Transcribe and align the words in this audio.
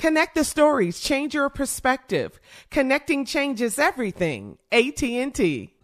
Connect 0.00 0.34
the 0.34 0.44
stories, 0.44 0.98
change 0.98 1.34
your 1.34 1.50
perspective. 1.50 2.40
Connecting 2.70 3.26
changes 3.26 3.78
everything. 3.78 4.56
AT&T. 4.72 5.74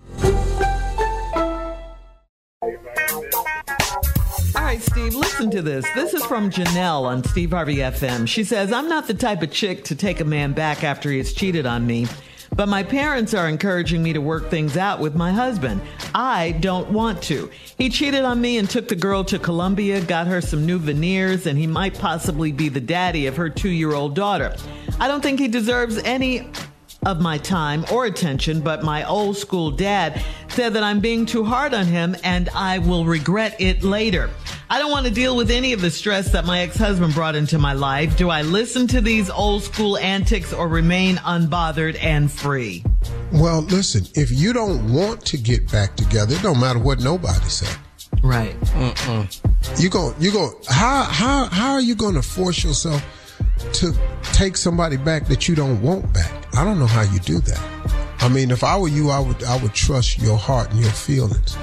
All 4.56 4.62
right, 4.62 4.80
Steve, 4.80 5.14
listen 5.14 5.50
to 5.50 5.60
this. 5.60 5.84
This 5.94 6.14
is 6.14 6.24
from 6.24 6.50
Janelle 6.50 7.02
on 7.02 7.24
Steve 7.24 7.50
Harvey 7.50 7.76
FM. 7.76 8.26
She 8.26 8.42
says, 8.42 8.72
I'm 8.72 8.88
not 8.88 9.06
the 9.06 9.12
type 9.12 9.42
of 9.42 9.52
chick 9.52 9.84
to 9.84 9.94
take 9.94 10.20
a 10.20 10.24
man 10.24 10.54
back 10.54 10.82
after 10.82 11.10
he 11.10 11.18
has 11.18 11.34
cheated 11.34 11.66
on 11.66 11.86
me. 11.86 12.06
But 12.56 12.68
my 12.68 12.82
parents 12.82 13.34
are 13.34 13.48
encouraging 13.48 14.02
me 14.02 14.14
to 14.14 14.20
work 14.20 14.48
things 14.48 14.78
out 14.78 14.98
with 14.98 15.14
my 15.14 15.30
husband. 15.30 15.82
I 16.14 16.52
don't 16.52 16.88
want 16.90 17.22
to. 17.24 17.50
He 17.76 17.90
cheated 17.90 18.24
on 18.24 18.40
me 18.40 18.56
and 18.56 18.68
took 18.68 18.88
the 18.88 18.96
girl 18.96 19.22
to 19.24 19.38
Colombia, 19.38 20.00
got 20.00 20.26
her 20.26 20.40
some 20.40 20.64
new 20.64 20.78
veneers, 20.78 21.46
and 21.46 21.58
he 21.58 21.66
might 21.66 21.98
possibly 21.98 22.52
be 22.52 22.70
the 22.70 22.80
daddy 22.80 23.26
of 23.26 23.36
her 23.36 23.50
two 23.50 23.68
year 23.68 23.92
old 23.92 24.14
daughter. 24.14 24.56
I 24.98 25.06
don't 25.06 25.20
think 25.20 25.38
he 25.38 25.48
deserves 25.48 25.98
any 25.98 26.50
of 27.04 27.20
my 27.20 27.36
time 27.36 27.84
or 27.92 28.06
attention, 28.06 28.60
but 28.62 28.82
my 28.82 29.06
old 29.06 29.36
school 29.36 29.70
dad 29.70 30.24
said 30.56 30.72
that 30.72 30.82
I'm 30.82 31.00
being 31.00 31.26
too 31.26 31.44
hard 31.44 31.74
on 31.74 31.84
him 31.84 32.16
and 32.24 32.48
I 32.48 32.78
will 32.78 33.04
regret 33.04 33.60
it 33.60 33.82
later. 33.82 34.30
I 34.70 34.78
don't 34.78 34.90
want 34.90 35.06
to 35.06 35.12
deal 35.12 35.36
with 35.36 35.50
any 35.50 35.74
of 35.74 35.82
the 35.82 35.90
stress 35.90 36.32
that 36.32 36.46
my 36.46 36.60
ex-husband 36.60 37.12
brought 37.12 37.34
into 37.34 37.58
my 37.58 37.74
life. 37.74 38.16
Do 38.16 38.30
I 38.30 38.40
listen 38.40 38.86
to 38.88 39.02
these 39.02 39.28
old 39.28 39.62
school 39.62 39.98
antics 39.98 40.54
or 40.54 40.66
remain 40.66 41.16
unbothered 41.16 42.02
and 42.02 42.32
free? 42.32 42.82
Well, 43.34 43.60
listen, 43.60 44.06
if 44.14 44.30
you 44.30 44.54
don't 44.54 44.90
want 44.90 45.26
to 45.26 45.36
get 45.36 45.70
back 45.70 45.94
together, 45.94 46.34
it 46.34 46.42
don't 46.42 46.58
matter 46.58 46.78
what 46.78 47.00
nobody 47.00 47.44
said. 47.44 47.76
Right. 48.22 48.56
Uh-uh. 48.74 49.26
You 49.76 49.90
go, 49.90 50.14
you 50.18 50.32
go, 50.32 50.58
how, 50.70 51.02
how, 51.02 51.44
how 51.44 51.72
are 51.74 51.82
you 51.82 51.94
going 51.94 52.14
to 52.14 52.22
force 52.22 52.64
yourself 52.64 53.04
to 53.74 53.92
take 54.32 54.56
somebody 54.56 54.96
back 54.96 55.26
that 55.26 55.48
you 55.48 55.54
don't 55.54 55.82
want 55.82 56.14
back? 56.14 56.32
I 56.56 56.64
don't 56.64 56.78
know 56.78 56.86
how 56.86 57.02
you 57.02 57.18
do 57.20 57.40
that. 57.40 57.75
I 58.26 58.28
mean, 58.28 58.50
if 58.50 58.64
I 58.64 58.76
were 58.76 58.88
you, 58.88 59.10
I 59.10 59.20
would, 59.20 59.44
I 59.44 59.56
would 59.62 59.72
trust 59.72 60.18
your 60.18 60.36
heart 60.36 60.72
and 60.72 60.80
your 60.80 60.90
feelings. 60.90 61.56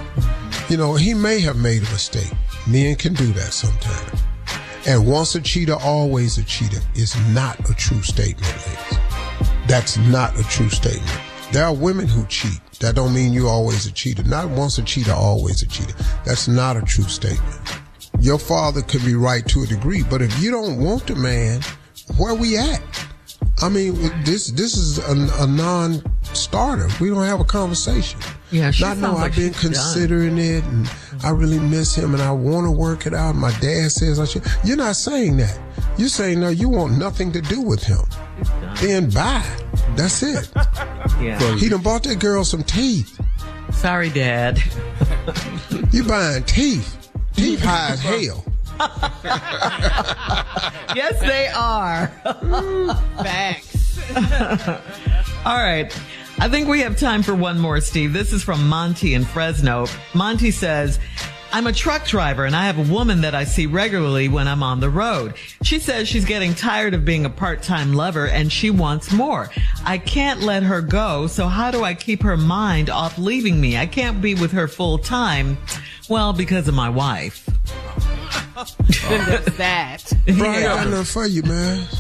You 0.70 0.78
know, 0.78 0.94
he 0.94 1.14
may 1.14 1.42
have 1.42 1.58
made 1.58 1.80
a 1.80 1.92
mistake. 1.92 2.32
Men 2.66 2.96
can 2.96 3.14
do 3.16 3.26
that 3.34 3.52
sometimes. 3.52 4.22
And 4.88 5.06
once 5.06 5.36
a 5.36 5.42
cheater, 5.42 5.76
always 5.76 6.38
a 6.38 6.44
cheater 6.46 6.80
is 6.96 7.18
not 7.34 7.60
a 7.70 7.74
true 7.74 8.02
statement, 8.02 8.48
ladies. 8.66 8.98
That's 9.68 9.98
not 9.98 10.40
a 10.40 10.44
true 10.44 10.70
statement. 10.70 11.20
There 11.52 11.66
are 11.66 11.76
women 11.76 12.08
who 12.08 12.26
cheat. 12.28 12.62
That 12.80 12.96
don't 12.96 13.14
mean 13.14 13.34
you're 13.34 13.50
always 13.50 13.86
a 13.86 13.92
cheater. 13.92 14.24
Not 14.24 14.48
once 14.48 14.78
a 14.78 14.84
cheater, 14.84 15.12
always 15.12 15.64
a 15.64 15.68
cheater. 15.68 15.96
That's 16.24 16.48
not 16.48 16.78
a 16.78 16.82
true 16.82 17.10
statement. 17.10 17.60
Your 18.22 18.40
father 18.40 18.82
could 18.84 19.04
be 19.04 19.16
right 19.16 19.46
to 19.50 19.64
a 19.64 19.68
degree, 19.68 20.04
but 20.10 20.22
if 20.22 20.42
you 20.42 20.50
don't 20.50 20.80
want 20.80 21.08
the 21.08 21.16
man, 21.16 21.60
where 22.16 22.34
we 22.34 22.56
at? 22.56 22.82
I 23.62 23.68
mean, 23.68 23.96
this 24.24 24.48
this 24.48 24.78
is 24.78 25.00
a, 25.00 25.44
a 25.44 25.48
non-starter. 26.34 26.88
We 27.00 27.10
don't 27.10 27.24
have 27.26 27.40
a 27.40 27.44
conversation. 27.46 28.20
Yeah, 28.52 28.72
she 28.72 28.84
Not 28.84 28.98
know 28.98 29.14
like 29.14 29.32
I've 29.32 29.36
been 29.38 29.54
she's 29.54 29.62
done. 29.62 29.72
considering 29.74 30.38
it, 30.40 30.64
and 30.64 30.92
I 31.24 31.30
really 31.30 31.60
miss 31.60 31.94
him, 31.96 32.14
and 32.14 32.24
I 32.24 32.32
want 32.32 32.66
to 32.66 32.72
work 32.72 33.06
it 33.06 33.14
out. 33.14 33.36
My 33.36 33.52
dad 33.60 33.92
says 33.92 34.20
I 34.20 34.26
should. 34.26 34.44
You're 34.64 34.78
not 34.78 34.96
saying 34.96 35.38
that. 35.38 35.60
You're 35.98 36.10
saying 36.10 36.40
no. 36.40 36.50
You 36.50 36.70
want 36.70 36.98
nothing 36.98 37.32
to 37.34 37.42
do 37.42 37.62
with 37.62 37.84
him. 37.84 38.00
Then 38.82 39.10
bye. 39.12 39.46
That's 39.96 40.24
it. 40.24 40.50
Yeah. 41.22 41.56
He 41.58 41.70
done 41.70 41.82
bought 41.82 42.04
that 42.04 42.20
girl 42.20 42.44
some 42.44 42.64
teeth. 42.64 43.20
Sorry, 43.72 44.10
Dad. 44.10 44.60
You 45.92 46.04
buying 46.04 46.44
teeth? 46.44 47.10
Teeth 47.36 47.62
high 47.62 47.92
as 47.92 48.02
hell. 48.02 48.44
yes, 50.96 51.20
they 51.22 51.48
are. 51.50 52.08
Facts. 53.24 54.00
All 55.46 55.58
right. 55.58 55.94
I 56.40 56.50
think 56.50 56.68
we 56.68 56.82
have 56.82 56.98
time 56.98 57.24
for 57.24 57.36
one 57.36 57.60
more, 57.60 57.80
Steve. 57.80 58.12
This 58.12 58.34
is 58.34 58.44
from 58.44 58.68
Monty 58.68 59.14
in 59.14 59.24
Fresno. 59.24 59.88
Monty 60.14 60.52
says, 60.52 61.00
I'm 61.54 61.68
a 61.68 61.72
truck 61.72 62.06
driver 62.06 62.46
and 62.46 62.56
I 62.56 62.66
have 62.66 62.80
a 62.80 62.92
woman 62.92 63.22
that 63.22 63.36
I 63.36 63.44
see 63.44 63.68
regularly 63.68 64.28
when 64.28 64.48
I'm 64.48 64.64
on 64.64 64.80
the 64.80 64.90
road. 64.90 65.36
She 65.62 65.78
says 65.78 66.08
she's 66.08 66.26
getting 66.26 66.56
tired 66.56 66.96
of 66.96 67.06
being 67.06 67.26
a 67.26 67.30
part-time 67.30 67.94
lover 67.94 68.28
and 68.28 68.52
she 68.52 68.72
wants 68.72 69.14
more. 69.14 69.52
I 69.86 70.00
can't 70.00 70.42
let 70.42 70.64
her 70.64 70.82
go, 70.82 71.28
so 71.28 71.48
how 71.48 71.70
do 71.70 71.84
I 71.84 71.94
keep 71.94 72.24
her 72.24 72.38
mind 72.38 72.90
off 72.90 73.20
leaving 73.20 73.62
me? 73.62 73.78
I 73.78 73.86
can't 73.86 74.20
be 74.20 74.34
with 74.34 74.52
her 74.54 74.68
full 74.68 74.98
time. 74.98 75.60
Well, 76.10 76.34
because 76.34 76.68
of 76.68 76.74
my 76.74 76.90
wife. 76.90 77.43
then 79.10 79.30
there's 79.30 79.58
that. 79.58 80.14
Bro, 80.38 80.50
I 80.50 80.56
ain't 80.56 80.64
got 80.64 80.88
nothing 80.90 81.06
for 81.06 81.26
you, 81.28 81.44
man. 81.44 81.88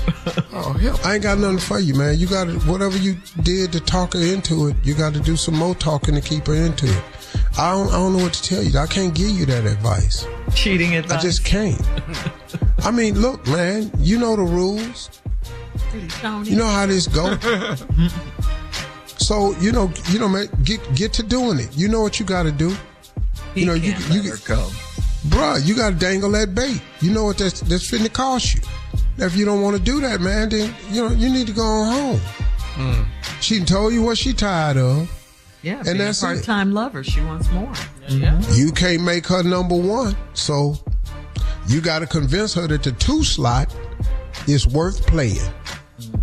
Oh, 0.56 0.71
hell. 0.74 1.00
I 1.04 1.15
ain't 1.15 1.24
got 1.24 1.39
nothing 1.39 1.57
for 1.57 1.80
you, 1.80 1.95
man. 1.95 2.18
You 2.18 2.27
got 2.27 2.45
to, 2.45 2.54
whatever 2.60 2.98
you 2.98 3.18
did 3.42 3.71
to 3.74 3.80
talk 3.80 4.13
her 4.13 4.19
into 4.19 4.68
it, 4.68 4.75
you 4.83 4.94
got 4.94 5.13
to 5.15 5.19
do 5.19 5.36
some 5.36 5.56
more 5.56 5.74
talking 5.75 6.13
to 6.15 6.21
keep 6.21 6.45
her 6.45 6.54
into 6.54 6.86
it. 6.86 7.04
I 7.57 7.71
don't, 7.71 7.88
I 7.89 7.94
don't 7.94 8.15
know 8.15 8.24
what 8.24 8.33
to 8.33 8.44
tell 8.44 8.63
you. 8.63 8.77
I 8.77 8.86
can't 8.86 9.13
give 9.13 9.30
you 9.30 9.45
that 9.48 9.65
advice. 9.65 10.25
Cheating 10.54 10.95
advice. 10.95 11.18
I 11.18 11.21
just 11.21 11.44
can't. 11.44 11.81
I 12.83 12.92
mean, 12.92 13.19
look, 13.19 13.45
man, 13.48 13.92
you 13.98 14.19
know 14.19 14.36
the 14.36 14.44
rules. 14.44 15.09
You 16.44 16.56
know 16.56 16.68
how 16.68 16.86
this 16.86 17.07
go. 17.07 17.38
so 19.18 19.56
you 19.59 19.71
know, 19.71 19.92
you 20.09 20.19
know, 20.19 20.30
man, 20.30 20.48
get 20.63 20.80
get 20.95 21.13
to 21.13 21.24
doing 21.24 21.59
it. 21.59 21.75
You 21.75 21.88
know 21.88 22.01
what 22.01 22.19
you 22.19 22.25
got 22.25 22.44
to 22.44 22.51
do. 22.51 22.75
you 23.56 23.66
know, 23.66 23.74
you 23.74 23.94
can't 23.94 24.13
you 24.13 24.21
let 24.24 24.39
her 24.39 24.48
go. 24.48 24.69
Bruh, 25.27 25.65
you 25.65 25.75
got 25.75 25.91
to 25.91 25.95
dangle 25.95 26.31
that 26.31 26.53
bait. 26.55 26.81
You 27.01 27.11
know 27.11 27.25
what 27.25 27.37
that's 27.37 27.61
that's 27.61 27.89
finna 27.89 28.11
cost 28.11 28.55
you. 28.55 28.61
Now, 29.17 29.25
If 29.25 29.35
you 29.35 29.45
don't 29.45 29.61
want 29.61 29.77
to 29.77 29.81
do 29.81 30.01
that, 30.01 30.21
man, 30.21 30.49
then 30.49 30.73
you 30.91 31.03
know 31.07 31.13
you 31.15 31.29
need 31.29 31.47
to 31.47 31.53
go 31.53 31.63
on 31.63 31.93
home. 31.93 32.21
Mm. 32.75 33.05
She 33.41 33.57
done 33.57 33.67
told 33.67 33.93
you 33.93 34.01
what 34.01 34.17
she 34.17 34.33
tired 34.33 34.77
of. 34.77 35.09
Yeah, 35.61 35.77
And 35.77 35.85
being 35.85 35.97
that's 35.99 36.21
a 36.21 36.25
part-time 36.25 36.73
lover. 36.73 37.03
She 37.03 37.21
wants 37.21 37.49
more. 37.51 37.71
Mm-hmm. 38.07 38.53
You 38.53 38.71
can't 38.73 39.03
make 39.03 39.25
her 39.27 39.43
number 39.43 39.75
one, 39.75 40.15
so 40.33 40.75
you 41.67 41.79
got 41.79 41.99
to 41.99 42.07
convince 42.07 42.53
her 42.55 42.67
that 42.67 42.83
the 42.83 42.91
two 42.93 43.23
slot 43.23 43.73
is 44.47 44.67
worth 44.67 45.05
playing. 45.07 45.39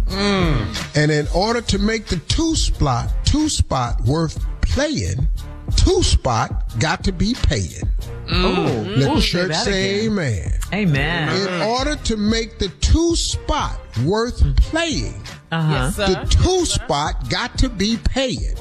Mm. 0.08 0.96
And 0.96 1.10
in 1.10 1.26
order 1.34 1.62
to 1.62 1.78
make 1.78 2.06
the 2.06 2.16
two 2.16 2.54
spot 2.54 3.08
two 3.30 3.48
spot 3.48 4.00
worth 4.02 4.44
playing, 4.60 5.28
two 5.76 6.02
spot 6.02 6.64
got 6.80 7.04
to 7.04 7.12
be 7.12 7.34
paying. 7.44 7.88
Oh, 8.32 8.84
Let 8.96 9.10
ooh, 9.10 9.14
the 9.16 9.20
church 9.20 9.54
say 9.54 10.06
amen. 10.06 10.52
Amen. 10.72 11.28
In 11.30 11.46
mm. 11.48 11.66
order 11.66 11.96
to 11.96 12.16
make 12.16 12.58
the 12.58 12.68
two 12.80 13.16
spot 13.16 13.78
worth 14.04 14.40
playing, 14.56 15.20
Uh-huh. 15.50 15.90
the 15.90 16.26
two 16.30 16.64
spot 16.64 17.28
got 17.28 17.58
to 17.58 17.68
be 17.68 17.96
paying. 18.04 18.54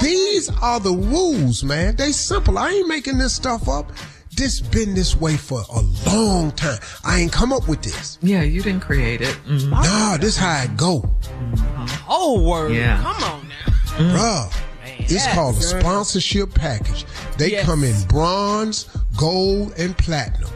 These 0.00 0.50
are 0.62 0.78
the 0.78 0.92
rules, 0.92 1.64
man. 1.64 1.96
They 1.96 2.12
simple. 2.12 2.58
I 2.58 2.70
ain't 2.70 2.88
making 2.88 3.18
this 3.18 3.34
stuff 3.34 3.68
up. 3.68 3.90
This 4.36 4.60
been 4.60 4.94
this 4.94 5.16
way 5.16 5.36
for 5.36 5.62
a 5.74 5.80
long 6.08 6.52
time. 6.52 6.78
I 7.04 7.18
ain't 7.18 7.32
come 7.32 7.52
up 7.52 7.66
with 7.68 7.82
this. 7.82 8.16
Yeah, 8.22 8.42
you 8.42 8.62
didn't 8.62 8.80
create 8.82 9.20
it. 9.20 9.36
Mhm. 9.48 9.70
Nah, 9.70 10.16
this 10.18 10.36
how 10.36 10.62
it 10.62 10.76
go. 10.76 11.10
Oh, 12.08 12.40
word. 12.42 12.72
Yeah. 12.72 13.02
Come 13.02 13.22
on 13.24 13.48
now. 13.48 14.14
Bruh. 14.16 14.52
It's 15.12 15.26
called 15.34 15.56
a 15.56 15.62
sponsorship 15.62 16.54
package. 16.54 17.04
They 17.36 17.50
Yes. 17.52 17.66
come 17.66 17.82
in 17.84 18.00
bronze, 18.04 18.86
gold, 19.16 19.74
and 19.78 19.96
platinum. 19.96 20.50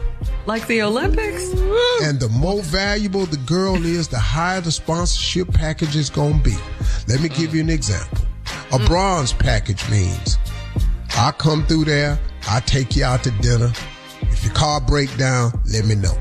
Like 0.45 0.67
the 0.67 0.81
Olympics? 0.81 1.51
And 2.03 2.19
the 2.19 2.29
more 2.29 2.61
valuable 2.61 3.25
the 3.25 3.37
girl 3.37 3.83
is, 3.85 4.07
the 4.07 4.19
higher 4.19 4.61
the 4.61 4.71
sponsorship 4.71 5.51
package 5.51 5.95
is 5.95 6.09
going 6.09 6.37
to 6.37 6.43
be. 6.43 6.57
Let 7.07 7.21
me 7.21 7.29
give 7.29 7.55
you 7.55 7.61
an 7.61 7.69
example. 7.69 8.19
A 8.71 8.79
bronze 8.79 9.33
package 9.33 9.89
means 9.89 10.37
I 11.17 11.31
come 11.31 11.65
through 11.65 11.85
there, 11.85 12.19
I 12.49 12.59
take 12.61 12.95
you 12.95 13.05
out 13.05 13.23
to 13.23 13.31
dinner. 13.31 13.71
If 14.21 14.43
your 14.43 14.53
car 14.53 14.81
break 14.81 15.15
down, 15.17 15.51
let 15.71 15.85
me 15.85 15.95
know. 15.95 16.17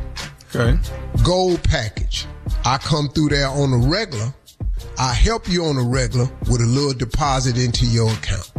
Okay. 0.54 0.78
Gold 1.22 1.62
package. 1.64 2.26
I 2.64 2.78
come 2.78 3.08
through 3.08 3.30
there 3.30 3.48
on 3.48 3.72
a 3.72 3.78
regular. 3.78 4.32
I 4.98 5.12
help 5.12 5.48
you 5.48 5.64
on 5.64 5.76
a 5.76 5.82
regular 5.82 6.30
with 6.50 6.60
a 6.60 6.66
little 6.66 6.94
deposit 6.94 7.58
into 7.58 7.86
your 7.86 8.10
account. 8.10 8.52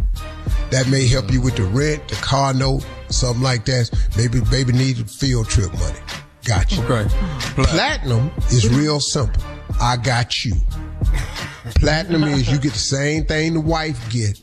That 0.71 0.89
may 0.89 1.07
help 1.07 1.31
you 1.31 1.41
with 1.41 1.55
the 1.55 1.63
rent, 1.63 2.07
the 2.09 2.15
car 2.15 2.53
note, 2.53 2.85
something 3.15 3.41
like 3.43 3.65
that. 3.65 3.89
Maybe 4.17 4.41
baby 4.51 4.73
needed 4.73 5.09
field 5.09 5.47
trip 5.47 5.71
money. 5.73 5.99
Got 6.45 6.71
you. 6.71 6.83
Okay. 6.83 7.07
Platinum 7.55 8.29
is 8.51 8.69
real 8.69 8.99
simple. 8.99 9.41
I 9.81 9.97
got 9.97 10.45
you. 10.45 10.53
Platinum 11.75 12.23
is 12.25 12.49
you 12.51 12.59
get 12.59 12.73
the 12.73 12.77
same 12.79 13.25
thing 13.25 13.53
the 13.53 13.61
wife 13.61 13.99
get 14.11 14.41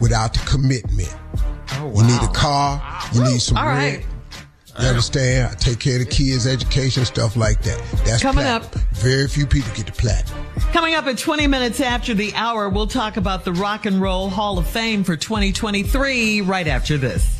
without 0.00 0.32
the 0.32 0.40
commitment. 0.40 1.14
Oh, 1.74 1.86
wow. 1.86 2.00
You 2.00 2.06
need 2.06 2.22
a 2.22 2.32
car. 2.32 3.00
You 3.12 3.22
need 3.24 3.40
some 3.40 3.56
All 3.56 3.66
rent. 3.66 4.04
right. 4.04 4.06
You 4.80 4.86
understand? 4.86 5.50
I 5.52 5.54
take 5.56 5.78
care 5.80 6.00
of 6.00 6.06
the 6.06 6.10
kids' 6.10 6.46
education, 6.46 7.04
stuff 7.04 7.36
like 7.36 7.60
that. 7.62 7.82
That's 8.04 8.22
Coming 8.22 8.44
platinum. 8.44 8.82
Very 8.92 9.28
few 9.28 9.46
people 9.46 9.70
get 9.74 9.86
the 9.86 9.92
platinum. 9.92 10.46
Coming 10.72 10.94
up 10.94 11.06
at 11.06 11.18
20 11.18 11.46
minutes 11.48 11.80
after 11.80 12.14
the 12.14 12.32
hour, 12.34 12.68
we'll 12.68 12.86
talk 12.86 13.16
about 13.16 13.44
the 13.44 13.52
Rock 13.52 13.84
and 13.86 14.00
Roll 14.00 14.30
Hall 14.30 14.58
of 14.58 14.66
Fame 14.66 15.02
for 15.04 15.16
2023 15.16 16.42
right 16.42 16.66
after 16.68 16.96
this. 16.96 17.39